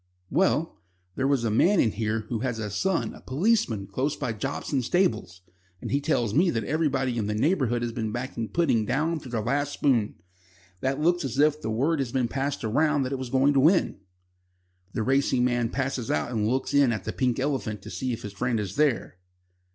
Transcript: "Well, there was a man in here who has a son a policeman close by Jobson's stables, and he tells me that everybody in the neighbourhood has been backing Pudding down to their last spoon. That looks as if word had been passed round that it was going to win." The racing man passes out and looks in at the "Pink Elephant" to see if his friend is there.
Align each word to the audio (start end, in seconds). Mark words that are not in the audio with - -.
"Well, 0.31 0.81
there 1.15 1.27
was 1.27 1.43
a 1.43 1.51
man 1.51 1.79
in 1.79 1.91
here 1.91 2.21
who 2.21 2.39
has 2.39 2.57
a 2.57 2.71
son 2.71 3.13
a 3.13 3.21
policeman 3.21 3.85
close 3.85 4.15
by 4.15 4.33
Jobson's 4.33 4.87
stables, 4.87 5.41
and 5.79 5.91
he 5.91 6.01
tells 6.01 6.33
me 6.33 6.49
that 6.49 6.63
everybody 6.63 7.19
in 7.19 7.27
the 7.27 7.35
neighbourhood 7.35 7.83
has 7.83 7.91
been 7.91 8.11
backing 8.11 8.49
Pudding 8.49 8.83
down 8.87 9.19
to 9.19 9.29
their 9.29 9.43
last 9.43 9.73
spoon. 9.73 10.15
That 10.79 10.99
looks 10.99 11.23
as 11.23 11.37
if 11.37 11.63
word 11.63 11.99
had 11.99 12.13
been 12.13 12.27
passed 12.27 12.63
round 12.63 13.05
that 13.05 13.11
it 13.11 13.19
was 13.19 13.29
going 13.29 13.53
to 13.53 13.59
win." 13.59 13.99
The 14.93 15.03
racing 15.03 15.45
man 15.45 15.69
passes 15.69 16.09
out 16.09 16.31
and 16.31 16.47
looks 16.47 16.73
in 16.73 16.91
at 16.91 17.03
the 17.03 17.13
"Pink 17.13 17.37
Elephant" 17.39 17.83
to 17.83 17.91
see 17.91 18.11
if 18.11 18.23
his 18.23 18.33
friend 18.33 18.59
is 18.59 18.77
there. 18.77 19.19